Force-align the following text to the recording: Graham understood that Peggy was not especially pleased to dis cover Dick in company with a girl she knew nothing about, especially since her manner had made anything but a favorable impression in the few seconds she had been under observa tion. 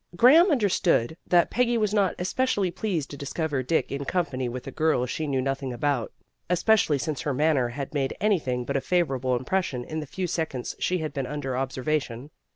Graham 0.15 0.49
understood 0.49 1.15
that 1.27 1.51
Peggy 1.51 1.77
was 1.77 1.93
not 1.93 2.15
especially 2.17 2.71
pleased 2.71 3.11
to 3.11 3.17
dis 3.17 3.33
cover 3.33 3.61
Dick 3.61 3.91
in 3.91 4.03
company 4.05 4.49
with 4.49 4.65
a 4.65 4.71
girl 4.71 5.05
she 5.05 5.27
knew 5.27 5.43
nothing 5.43 5.71
about, 5.71 6.11
especially 6.49 6.97
since 6.97 7.21
her 7.21 7.35
manner 7.35 7.67
had 7.67 7.93
made 7.93 8.17
anything 8.19 8.65
but 8.65 8.75
a 8.75 8.81
favorable 8.81 9.35
impression 9.35 9.83
in 9.83 9.99
the 9.99 10.07
few 10.07 10.25
seconds 10.25 10.75
she 10.79 10.97
had 10.97 11.13
been 11.13 11.27
under 11.27 11.51
observa 11.53 12.01
tion. 12.01 12.31